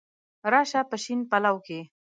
[0.51, 1.79] را شه په شین پلو کي